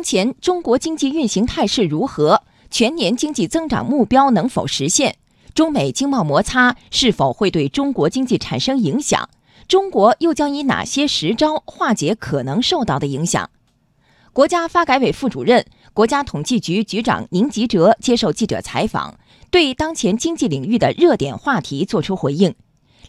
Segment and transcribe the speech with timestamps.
[0.00, 2.42] 当前中国经济运行态势如何？
[2.70, 5.18] 全年经济增长目标能否实现？
[5.52, 9.28] 中美经贸摩擦是否会对中国经济产生影响？
[9.68, 13.50] 中国又将以哪些实招化解可能受到的影响？
[14.32, 19.18] 国家发改委副主任、国家统计局局长宁吉喆接受记者采访，
[19.50, 22.54] 对当前经济领域的热点话题作出回应。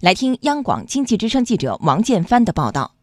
[0.02, 2.96] 来听央广经济之声记者王建帆的报道。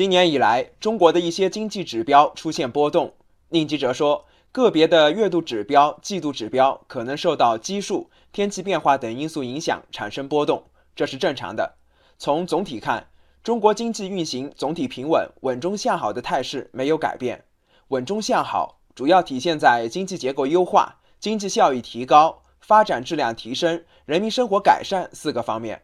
[0.00, 3.12] 今年以来，中国的一些经济指标出现波动。
[3.50, 10.64] 宁吉喆说，个别的月度指标、季度指标可能受到基数、天气变化等因素影响，产生波动，
[10.96, 11.74] 这是正常的。
[12.16, 13.08] 从总体看，
[13.42, 17.44] 中国经济运行总体平稳、稳中向好的态势没有改变。
[17.88, 25.82] 稳中向好主要体现在经济结构优化、经济效益提高、发展质量提升、人民生活改善四个方面。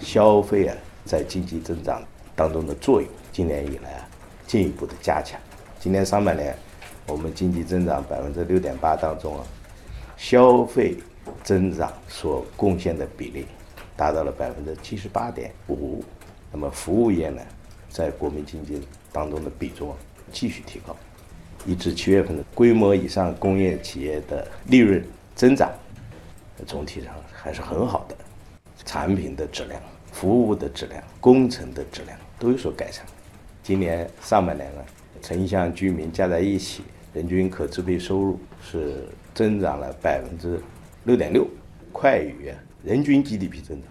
[0.00, 2.02] 消费啊，在经济增长
[2.34, 4.08] 当中的作用，今年以来啊，
[4.46, 5.40] 进一步的加强。
[5.80, 6.54] 今年上半年，
[7.06, 9.44] 我们经济增长百分之六点八当中啊，
[10.18, 10.96] 消费
[11.42, 13.46] 增长所贡献的比例
[13.96, 16.04] 达到了百分之七十八点五。
[16.52, 17.40] 那么服务业呢，
[17.88, 19.96] 在国民经济当中的比重
[20.30, 20.94] 继续提高，
[21.64, 25.02] 一至七月份的规模以上工业企业的利润
[25.34, 25.72] 增长，
[26.66, 28.16] 总体上还是很好的，
[28.84, 29.80] 产品的质量、
[30.12, 33.04] 服务的质量、工程的质量都有所改善。
[33.62, 34.84] 今年上半年呢，
[35.20, 36.82] 城乡居民加在一起，
[37.12, 40.60] 人均可支配收入是增长了百分之
[41.04, 41.46] 六点六，
[41.92, 42.52] 快于
[42.82, 43.88] 人均 GDP 增长。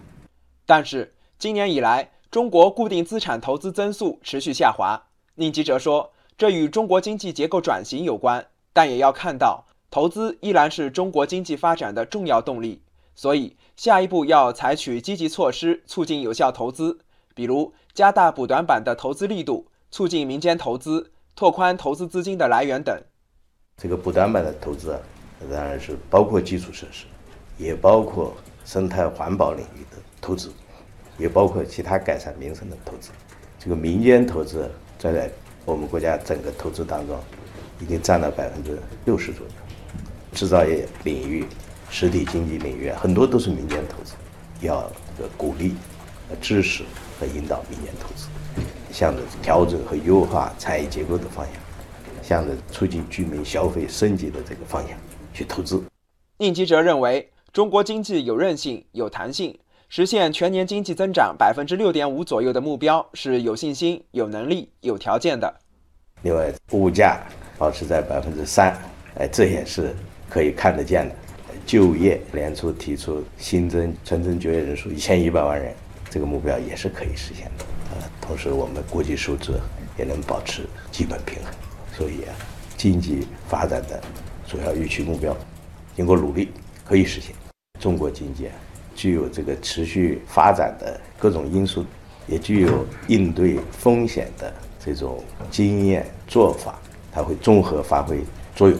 [0.65, 5.01] 但是今年以来，中国固定资产投资增速持续下滑，
[5.35, 12.81] 宁吉喆说，这与中国经济结构转型有关，但也要看到，投资依然是中国经济发展的重要动力，
[13.15, 16.99] 所以下一步要采取积极措施促进有效投资，
[17.33, 22.95] 比如加大补短板的投资力度，促进民间投资，拓宽投资资金的来源等。
[23.77, 24.99] 这个补短板的投资啊，
[25.51, 27.05] 当然是包括基础设施，
[27.57, 30.51] 也包括生态环保领域的投资。
[31.17, 33.11] 也包括其他改善民生的投资，
[33.59, 35.29] 这个民间投资在
[35.65, 37.19] 我们国家整个投资当中，
[37.79, 39.51] 已经占了百分之六十左右。
[40.33, 41.45] 制造业领域、
[41.91, 44.13] 实体经济领域很多都是民间投资，
[44.61, 45.75] 要这个鼓励、
[46.39, 46.83] 支持
[47.19, 48.27] 和引导民间投资，
[48.91, 51.53] 向着调整和优化产业结构的方向，
[52.21, 54.97] 向着促进居民消费升级的这个方向
[55.33, 55.83] 去投资。
[56.37, 59.57] 宁吉喆认为，中国经济有韧性、有弹性。
[59.93, 65.53] 实现全年经济增长百分之六点五左右的目标是有信心、有能力、有条件的。
[66.21, 67.19] 另外，物价
[67.57, 68.73] 保持在百分之三，
[69.15, 69.93] 哎，这也是
[70.29, 71.15] 可以看得见的。
[71.65, 75.75] 就业，年初提出新增纯增就业人数一千一百万人，
[76.11, 77.65] 这个目标也是可以实现的。
[77.91, 79.53] 呃，同时我们国际收支
[79.97, 81.51] 也能保持基本平衡，
[81.97, 82.35] 所以啊，
[82.77, 83.99] 经济发展的
[84.47, 85.35] 主要预期目标，
[85.95, 86.51] 经过努力
[86.85, 87.33] 可以实现。
[87.79, 88.47] 中国经济。
[88.93, 91.83] 具有这个持续发展的各种因素，
[92.27, 96.77] 也具有应对风险的这种经验做法，
[97.09, 98.19] 它会综合发挥
[98.53, 98.77] 作用。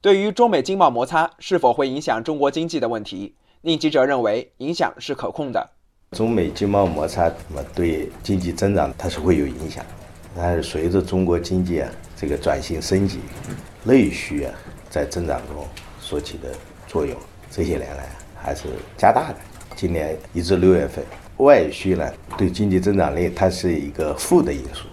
[0.00, 5.70] 对于中美经贸摩擦是否会影响中国经济的问题，宁吉喆认为影响是可控的。
[6.14, 9.84] 中美经贸摩擦那么对经济增长它是会有影响，
[10.36, 13.18] 但是随着中国经济啊这个转型升级，
[13.82, 14.54] 内需啊
[14.88, 15.66] 在增长中
[16.00, 16.54] 所起的
[16.86, 17.14] 作用，
[17.50, 18.08] 这些年来。
[18.46, 18.64] 还是
[18.98, 19.36] 加大的。
[19.74, 21.02] 今年一至六月份，
[21.38, 24.84] 外需呢对经济增长率它是一个负的因素，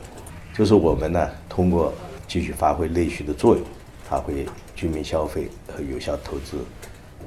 [0.53, 1.93] 就是我们呢通过
[2.29, 3.65] 继续发挥内需的作用，
[4.09, 6.59] 发挥居民消费和有效投资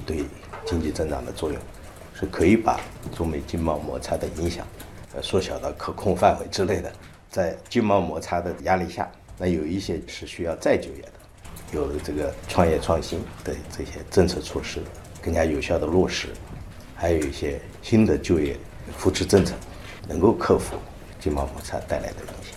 [0.06, 0.24] 对
[0.64, 1.58] 经济增长的作用，
[2.14, 2.80] 是可以把
[3.14, 4.66] 中美经贸摩擦的影响
[5.14, 6.90] 呃缩小到可控范围之内的。
[7.28, 11.12] 在经贸摩擦的压力下，那有一些是需要再就业的，
[11.72, 14.80] 有这个创业创新的这些政策措施。
[15.20, 16.28] 更加有效的落实，
[16.94, 18.56] 还有一些新的就业
[18.94, 19.54] 扶持政策，
[20.06, 20.76] 能够克服
[21.18, 22.54] 经贸摩擦带来的影响。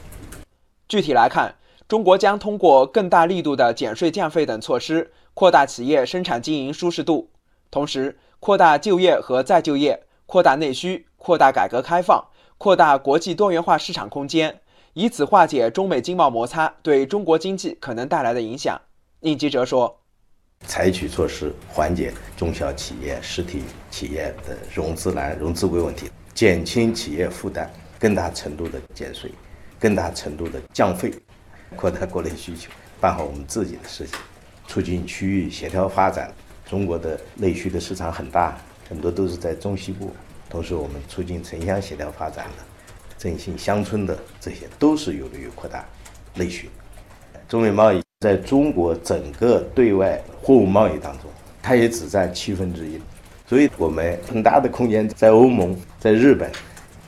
[0.90, 1.56] 具体来看，
[1.88, 7.30] 中国将通过更大力度的减税降费等措施，扩大企业生产经营舒适度，
[7.70, 12.24] 同时扩大就业和再就业，扩大内需，扩大改革开放，
[12.58, 14.62] 扩大国际多元化市场空间，
[14.94, 18.80] 以此化解中美经贸摩擦对中国经济可能带来的影响。
[19.20, 20.00] 宁吉喆说。
[20.66, 23.62] 采取措施缓解中小企业、实体
[23.92, 29.32] 企业的融资难、融资贵问题，减轻企业负担，更大程度的减税，
[29.80, 31.14] 更大程度的降费，
[31.76, 34.18] 扩大国内需求，办好我们自己的事情，
[34.68, 36.34] 促进区域协调发展。
[36.70, 38.58] 中国的内需的市场很大，
[38.90, 40.12] 很多都是在中西部。
[40.50, 42.64] 同时，我们促进城乡协调发展的，
[43.18, 45.86] 振兴乡村的，这些都是有利于扩大
[46.34, 46.70] 内需。
[47.50, 51.30] 中美贸易在中国整个对外货物贸易当中，
[51.62, 53.00] 它也只占七分之一，
[53.46, 56.52] 所以我们很大的空间在欧盟、在日本、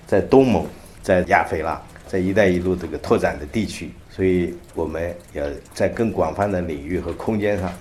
[0.08, 0.66] 在东盟、
[1.02, 7.72] 在亚非拉、在“一带一路”这个拓展的地区，所以我们要在更广泛的领域和空间上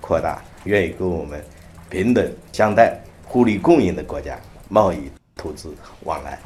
[0.00, 1.42] 扩大，愿意跟我们
[1.88, 4.38] 平等相待、互利共赢的国家
[4.68, 5.74] 贸易投资
[6.04, 6.38] 往来。